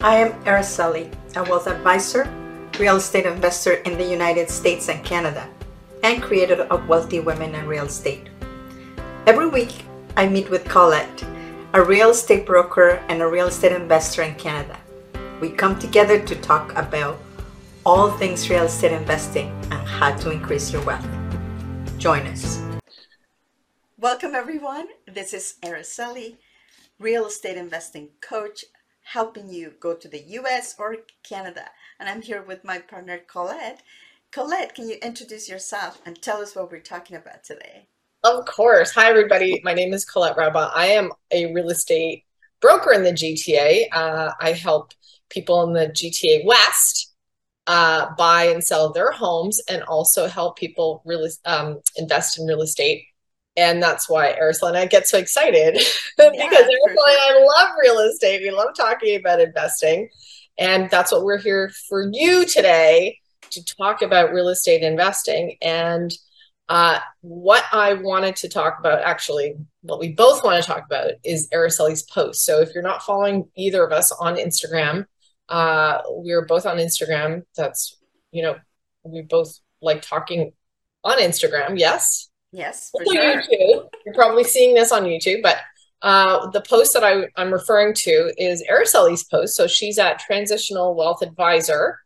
[0.00, 2.32] I am Araceli, a wealth advisor,
[2.78, 5.48] real estate investor in the United States and Canada,
[6.04, 8.28] and creator of Wealthy Women in Real Estate.
[9.26, 9.82] Every week,
[10.16, 11.24] I meet with Colette,
[11.72, 14.78] a real estate broker and a real estate investor in Canada.
[15.40, 17.18] We come together to talk about
[17.84, 21.08] all things real estate investing and how to increase your wealth.
[21.98, 22.62] Join us.
[23.98, 24.86] Welcome, everyone.
[25.12, 26.36] This is Araceli,
[27.00, 28.64] real estate investing coach
[29.12, 31.64] helping you go to the US or Canada.
[31.98, 33.82] And I'm here with my partner, Colette.
[34.30, 37.88] Colette, can you introduce yourself and tell us what we're talking about today?
[38.22, 38.90] Of course.
[38.92, 39.62] Hi, everybody.
[39.64, 40.70] My name is Colette Raba.
[40.74, 42.24] I am a real estate
[42.60, 43.86] broker in the GTA.
[43.92, 44.92] Uh, I help
[45.30, 47.14] people in the GTA West
[47.66, 52.60] uh, buy and sell their homes and also help people really um, invest in real
[52.60, 53.04] estate
[53.58, 55.74] and that's why Araceli and I get so excited
[56.16, 57.08] because yeah, Araceli sure.
[57.08, 58.40] and I love real estate.
[58.40, 60.08] We love talking about investing.
[60.58, 63.18] And that's what we're here for you today
[63.50, 65.56] to talk about real estate investing.
[65.60, 66.12] And
[66.68, 71.12] uh, what I wanted to talk about, actually, what we both want to talk about
[71.24, 72.44] is Araceli's post.
[72.44, 75.06] So if you're not following either of us on Instagram,
[75.48, 77.42] uh, we're both on Instagram.
[77.56, 77.96] That's,
[78.30, 78.56] you know,
[79.02, 80.52] we both like talking
[81.02, 81.78] on Instagram.
[81.78, 82.27] Yes.
[82.52, 83.42] Yes, for sure.
[83.42, 83.88] YouTube.
[84.04, 85.58] You're probably seeing this on YouTube, but
[86.02, 89.56] uh, the post that I, am referring to is Araceli's post.
[89.56, 91.98] So she's at Transitional Wealth Advisor,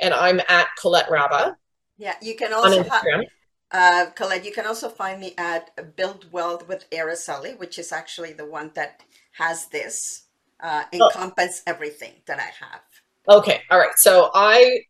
[0.00, 1.56] and I'm at Colette Raba.
[1.98, 3.24] Yeah, you can also on Instagram.
[3.72, 8.32] uh, Colette, you can also find me at Build Wealth with Araceli, which is actually
[8.32, 10.24] the one that has this
[10.60, 11.06] uh, oh.
[11.06, 11.70] encompass oh.
[11.70, 12.80] everything that I have.
[13.28, 13.96] Okay, all right.
[13.96, 14.82] So I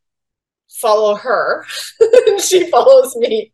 [0.68, 1.64] follow her.
[2.42, 3.53] she follows me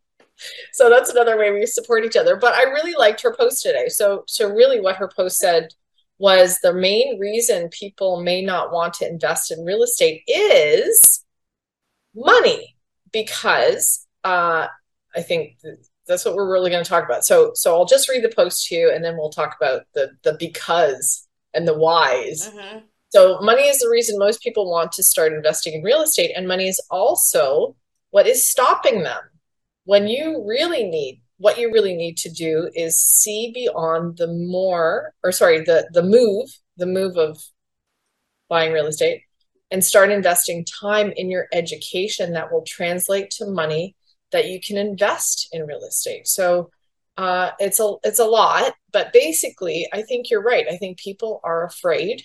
[0.73, 2.35] so that's another way we support each other.
[2.35, 3.87] But I really liked her post today.
[3.89, 5.69] So so really what her post said
[6.17, 11.25] was the main reason people may not want to invest in real estate is
[12.15, 12.75] money
[13.11, 14.67] because uh,
[15.15, 15.57] I think
[16.07, 17.25] that's what we're really going to talk about.
[17.25, 20.11] So so I'll just read the post to you and then we'll talk about the
[20.23, 22.49] the because and the whys.
[22.49, 22.79] Mm-hmm.
[23.09, 26.47] So money is the reason most people want to start investing in real estate and
[26.47, 27.75] money is also
[28.11, 29.21] what is stopping them
[29.85, 35.13] when you really need what you really need to do is see beyond the more
[35.23, 36.47] or sorry the the move
[36.77, 37.37] the move of
[38.47, 39.23] buying real estate
[39.71, 43.95] and start investing time in your education that will translate to money
[44.31, 46.27] that you can invest in real estate.
[46.27, 46.69] So
[47.17, 50.65] uh, it's a it's a lot but basically i think you're right.
[50.69, 52.23] I think people are afraid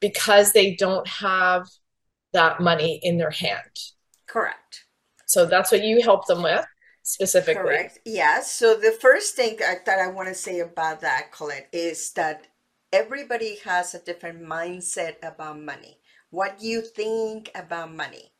[0.00, 1.66] because they don't have
[2.32, 3.70] that money in their hand.
[4.26, 4.87] Correct
[5.28, 6.66] so that's what you help them with
[7.02, 7.62] specifically.
[7.62, 7.98] Correct.
[8.06, 8.40] Yeah.
[8.40, 12.46] So the first thing that I want to say about that, Colette, is that
[12.94, 15.98] everybody has a different mindset about money.
[16.30, 18.32] What you think about money,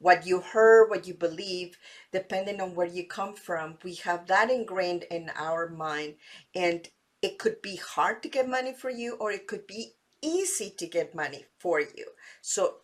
[0.00, 1.76] what you heard, what you believe,
[2.12, 6.14] depending on where you come from, we have that ingrained in our mind.
[6.54, 6.88] And
[7.20, 10.86] it could be hard to get money for you, or it could be easy to
[10.86, 12.06] get money for you.
[12.40, 12.76] So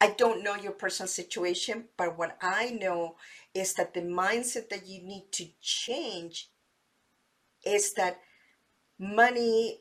[0.00, 3.16] I don't know your personal situation, but what I know
[3.54, 6.50] is that the mindset that you need to change
[7.64, 8.20] is that
[8.98, 9.80] money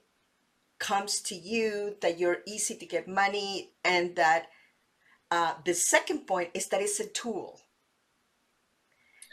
[0.79, 4.47] comes to you, that you're easy to get money, and that
[5.31, 7.59] uh, the second point is that it's a tool.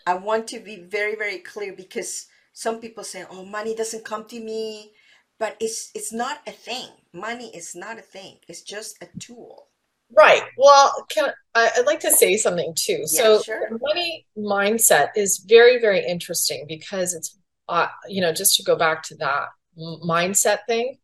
[0.06, 4.24] I want to be very, very clear because some people say, "Oh, money doesn't come
[4.26, 4.92] to me,"
[5.38, 6.88] but it's it's not a thing.
[7.12, 8.38] Money is not a thing.
[8.48, 9.68] It's just a tool.
[10.14, 10.42] Right.
[10.56, 13.00] Well, can I, would like to say something too.
[13.00, 13.78] Yeah, so, sure.
[13.80, 19.02] money mindset is very, very interesting because it's, uh, you know, just to go back
[19.04, 20.98] to that mindset thing.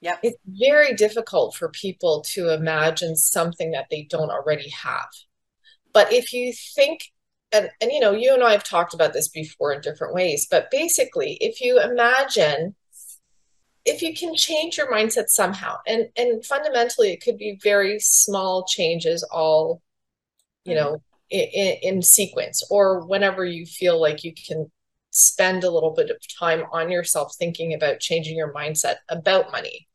[0.00, 0.16] Yeah.
[0.22, 5.08] It's very difficult for people to imagine something that they don't already have.
[5.92, 7.04] But if you think,
[7.52, 10.46] and, and you know, you and I have talked about this before in different ways,
[10.50, 12.74] but basically, if you imagine
[13.84, 18.64] if you can change your mindset somehow and and fundamentally it could be very small
[18.64, 19.82] changes all
[20.64, 24.70] you know in, in, sequence or whenever you feel like you can
[25.10, 29.88] spend a little bit of time on yourself thinking about changing your mindset about money.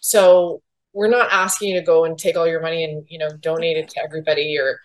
[0.00, 0.62] So
[0.92, 3.76] we're not asking you to go and take all your money and you know donate
[3.76, 4.80] it to everybody or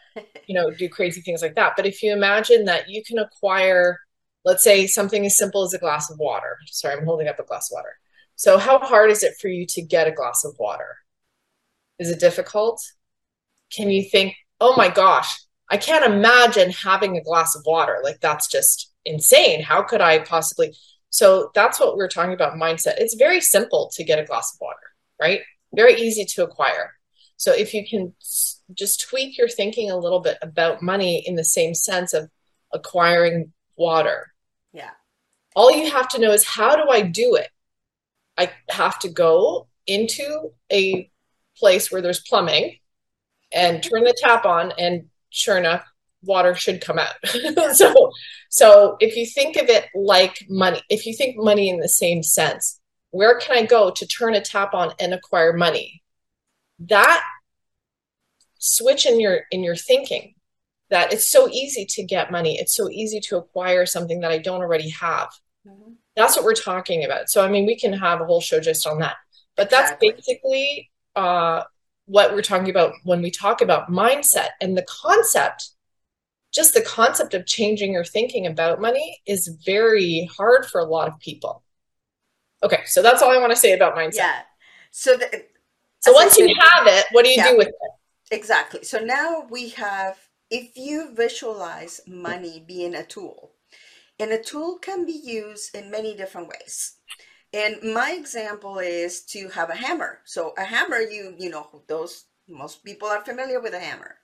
[0.48, 1.74] you know do crazy things like that.
[1.76, 4.00] But if you imagine that you can acquire
[4.46, 7.44] let's say something as simple as a glass of water sorry i'm holding up a
[7.44, 7.98] glass of water
[8.36, 10.98] so, how hard is it for you to get a glass of water?
[12.00, 12.82] Is it difficult?
[13.72, 15.40] Can you think, oh my gosh,
[15.70, 18.00] I can't imagine having a glass of water?
[18.04, 19.62] Like, that's just insane.
[19.62, 20.76] How could I possibly?
[21.10, 22.96] So, that's what we're talking about mindset.
[22.98, 24.78] It's very simple to get a glass of water,
[25.20, 25.42] right?
[25.76, 26.94] very easy to acquire.
[27.38, 28.14] So if you can
[28.74, 32.30] just tweak your thinking a little bit about money in the same sense of
[32.74, 34.32] acquiring water.
[34.74, 34.92] Yeah.
[35.56, 37.50] All you have to know is how do I do it?
[38.38, 41.10] I have to go into a
[41.58, 42.78] place where there's plumbing
[43.54, 45.86] and turn the tap on and sure enough
[46.24, 47.16] water should come out.
[47.76, 48.12] so
[48.50, 52.24] so if you think of it like money, if you think money in the same
[52.24, 52.80] sense,
[53.12, 56.04] where can I go to turn a tap on and acquire money?
[56.80, 57.24] That
[58.60, 60.34] switch in your in your thinking
[60.90, 62.58] that it's so easy to get money.
[62.60, 65.30] It's so easy to acquire something that I don't already have.
[65.68, 65.94] Mm-hmm.
[66.16, 67.30] That's what we're talking about.
[67.30, 69.16] So I mean we can have a whole show just on that.
[69.56, 70.12] But that's exactly.
[70.12, 71.64] basically uh,
[72.06, 75.70] what we're talking about when we talk about mindset and the concept
[76.56, 81.10] just the concept of changing your thinking about money is very hard for a lot
[81.10, 81.62] of people.
[82.64, 84.16] Okay, so that's all I want to say about mindset.
[84.16, 84.42] Yeah.
[84.92, 85.44] So the,
[86.00, 87.76] so once you have it, what do you yeah, do with it?
[88.32, 88.84] Exactly.
[88.84, 90.18] So now we have
[90.50, 93.52] if you visualize money being a tool,
[94.20, 96.98] and a tool can be used in many different ways.
[97.54, 100.20] And my example is to have a hammer.
[100.26, 104.18] So a hammer, you you know, those most people are familiar with a hammer.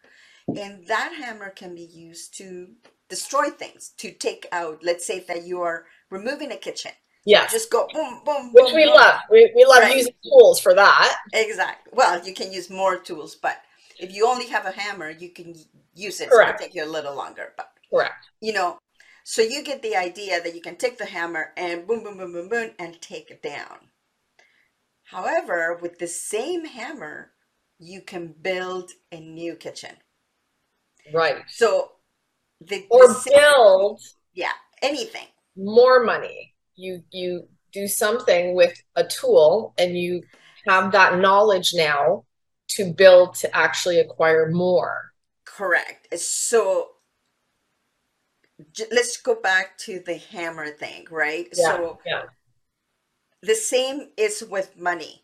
[0.47, 2.67] And that hammer can be used to
[3.09, 6.91] destroy things, to take out, let's say that you are removing a kitchen.
[7.25, 7.47] Yeah.
[7.47, 8.95] Just go boom, boom, Which we boom.
[8.95, 9.21] love.
[9.29, 9.95] We, we love right.
[9.95, 11.15] using tools for that.
[11.33, 11.93] Exactly.
[11.95, 13.61] Well, you can use more tools, but
[13.99, 15.55] if you only have a hammer, you can
[15.93, 16.29] use it.
[16.29, 16.59] Correct.
[16.59, 17.53] So it take you a little longer.
[17.55, 18.25] But Correct.
[18.41, 18.79] You know,
[19.23, 22.33] so you get the idea that you can take the hammer and boom, boom, boom,
[22.33, 23.89] boom, boom, and take it down.
[25.03, 27.31] However, with the same hammer,
[27.79, 29.97] you can build a new kitchen.
[31.13, 31.44] Right.
[31.47, 31.91] So
[32.62, 34.01] the or the same, build
[34.33, 36.53] yeah anything more money.
[36.75, 40.24] You you do something with a tool and you
[40.67, 42.25] have that knowledge now
[42.69, 45.12] to build to actually acquire more.
[45.45, 46.17] Correct.
[46.19, 46.91] So
[48.91, 51.47] let's go back to the hammer thing, right?
[51.55, 52.23] Yeah, so yeah.
[53.41, 55.23] the same is with money.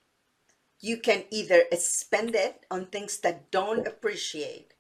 [0.80, 4.74] You can either spend it on things that don't appreciate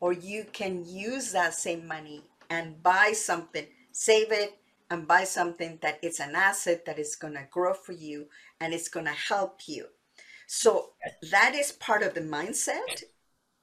[0.00, 4.58] or you can use that same money and buy something, save it
[4.90, 8.26] and buy something that is an asset that is going to grow for you
[8.60, 9.86] and it's going to help you.
[10.46, 10.90] So
[11.30, 13.04] that is part of the mindset.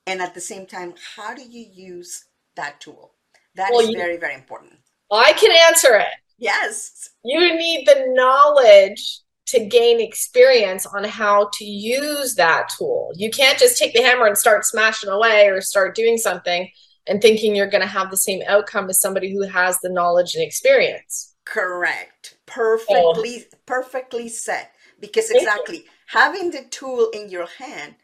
[0.07, 3.13] And at the same time, how do you use that tool?
[3.55, 4.73] That well, is very, very important.
[5.11, 6.13] I can answer it.
[6.37, 7.09] Yes.
[7.23, 13.11] You need the knowledge to gain experience on how to use that tool.
[13.15, 16.69] You can't just take the hammer and start smashing away or start doing something
[17.07, 20.35] and thinking you're going to have the same outcome as somebody who has the knowledge
[20.35, 21.35] and experience.
[21.45, 22.35] Correct.
[22.35, 22.37] Oh.
[22.45, 23.57] Perfectly oh.
[23.65, 24.67] perfectly said.
[24.99, 27.95] Because exactly having the tool in your hand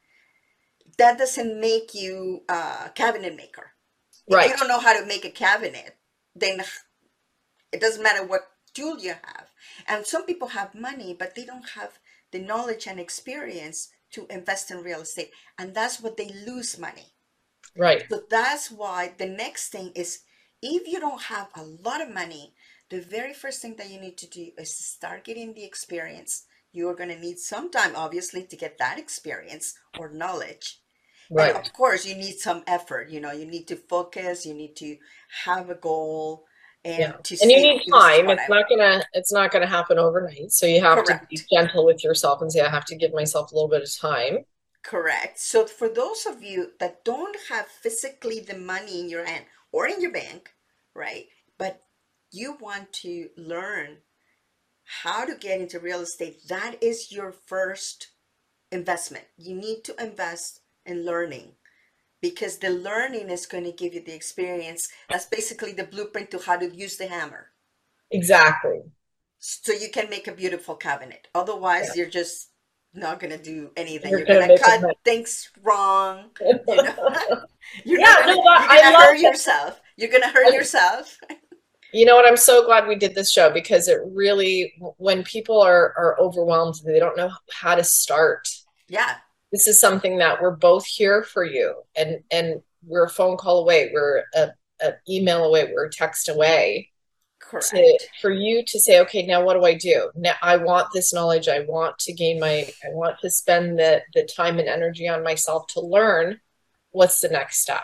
[0.97, 3.71] that doesn't make you a cabinet maker.
[4.29, 4.45] Right.
[4.45, 5.95] If you don't know how to make a cabinet,
[6.35, 6.61] then
[7.71, 8.41] it doesn't matter what
[8.73, 9.47] tool you have.
[9.87, 11.99] And some people have money, but they don't have
[12.31, 15.31] the knowledge and experience to invest in real estate.
[15.57, 17.13] And that's what they lose money.
[17.75, 18.05] Right.
[18.09, 20.23] So that's why the next thing is
[20.61, 22.53] if you don't have a lot of money,
[22.89, 26.45] the very first thing that you need to do is to start getting the experience.
[26.71, 30.81] You're going to need some time, obviously, to get that experience or knowledge.
[31.29, 31.55] Right.
[31.55, 33.09] And of course, you need some effort.
[33.09, 34.97] You know, you need to focus, you need to
[35.45, 36.45] have a goal
[36.87, 37.11] and yeah.
[37.23, 40.81] to and you need time it's not gonna it's not gonna happen overnight so you
[40.81, 41.23] have correct.
[41.23, 43.81] to be gentle with yourself and say i have to give myself a little bit
[43.81, 44.39] of time
[44.83, 49.45] correct so for those of you that don't have physically the money in your hand
[49.71, 50.53] or in your bank
[50.93, 51.25] right
[51.57, 51.81] but
[52.31, 53.97] you want to learn
[55.03, 58.09] how to get into real estate that is your first
[58.71, 61.53] investment you need to invest in learning
[62.21, 64.89] because the learning is going to give you the experience.
[65.09, 67.51] That's basically the blueprint to how to use the hammer.
[68.11, 68.81] Exactly.
[69.39, 71.27] So you can make a beautiful cabinet.
[71.35, 72.01] Otherwise, yeah.
[72.01, 72.49] you're just
[72.93, 74.11] not going to do anything.
[74.11, 76.31] You're, you're going to cut things wrong.
[76.41, 77.09] You know?
[77.85, 79.81] you're yeah, gonna, no, you're to hurt yourself.
[79.95, 81.17] You're going to hurt yourself.
[81.93, 82.27] You know what?
[82.27, 86.75] I'm so glad we did this show because it really, when people are are overwhelmed,
[86.85, 88.49] they don't know how to start.
[88.89, 89.15] Yeah
[89.51, 91.75] this is something that we're both here for you.
[91.95, 93.91] And and we're a phone call away.
[93.93, 94.49] We're a,
[94.81, 95.71] an email away.
[95.73, 96.91] We're a text away.
[97.39, 97.69] Correct.
[97.69, 100.09] To, for you to say okay now what do i do?
[100.15, 101.47] Now i want this knowledge.
[101.47, 105.23] I want to gain my i want to spend the the time and energy on
[105.23, 106.39] myself to learn
[106.91, 107.83] what's the next step.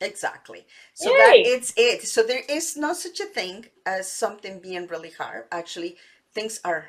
[0.00, 0.64] Exactly.
[0.94, 1.16] So Yay.
[1.16, 5.44] that it's it so there is no such a thing as something being really hard.
[5.52, 5.96] Actually
[6.34, 6.86] things are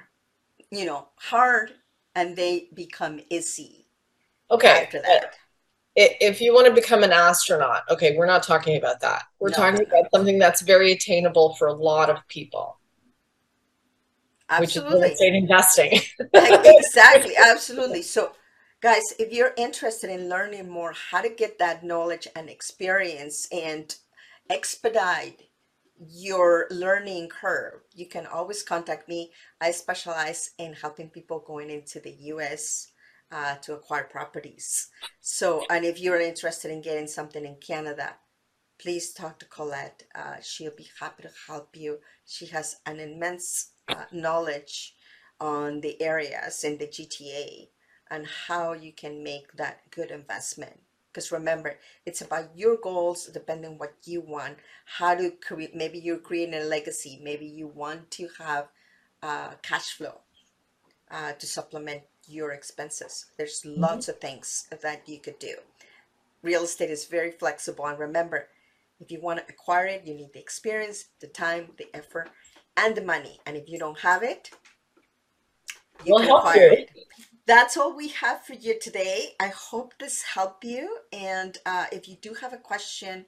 [0.71, 1.73] you know hard
[2.15, 3.78] and they become easy
[4.51, 4.83] Okay.
[4.83, 5.35] after that.
[5.95, 9.23] If you want to become an astronaut, okay, we're not talking about that.
[9.39, 9.57] We're No.
[9.57, 12.77] talking about something that's very attainable for a lot of people,
[14.57, 15.99] which is real estate investing.
[16.63, 18.31] exactly absolutely so
[18.81, 23.95] guys if you're interested in learning more how to get that knowledge and experience and
[24.49, 25.41] expedite
[26.07, 31.99] your learning curve you can always contact me i specialize in helping people going into
[31.99, 32.87] the us
[33.31, 34.89] uh, to acquire properties
[35.21, 38.15] so and if you're interested in getting something in canada
[38.79, 43.71] please talk to colette uh, she'll be happy to help you she has an immense
[43.89, 44.95] uh, knowledge
[45.39, 47.69] on the areas in the GTA
[48.11, 50.79] and how you can make that good investment.
[51.11, 55.75] Because remember, it's about your goals, depending what you want, how to create.
[55.75, 57.19] Maybe you're creating a legacy.
[57.21, 58.67] Maybe you want to have
[59.23, 60.21] uh, cash flow
[61.09, 63.25] uh, to supplement your expenses.
[63.37, 65.55] There's lots of things that you could do.
[66.41, 68.47] Real estate is very flexible, and remember,
[68.99, 72.29] if you want to acquire it, you need the experience, the time, the effort,
[72.77, 73.39] and the money.
[73.45, 74.51] And if you don't have it,
[76.05, 76.71] you We'll can help acquire you.
[76.71, 76.91] it.
[77.45, 79.35] That's all we have for you today.
[79.39, 80.97] I hope this helped you.
[81.11, 83.25] And uh, if you do have a question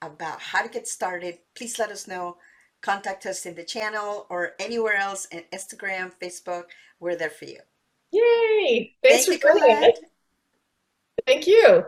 [0.00, 2.36] about how to get started, please let us know.
[2.80, 6.64] Contact us in the channel or anywhere else in Instagram, Facebook.
[7.00, 7.60] We're there for you.
[8.10, 8.94] Yay!
[9.02, 9.98] Thanks Thank for you, joining us.
[11.26, 11.84] Thank you.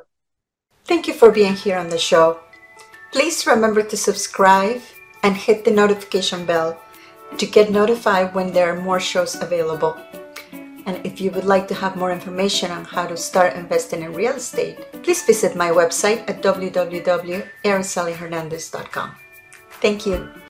[0.84, 2.40] Thank you for being here on the show.
[3.12, 4.82] Please remember to subscribe
[5.22, 6.78] and hit the notification bell
[7.38, 9.96] to get notified when there are more shows available.
[10.86, 14.14] And if you would like to have more information on how to start investing in
[14.14, 19.16] real estate, please visit my website at www.aracelihernandez.com.
[19.80, 20.30] Thank you.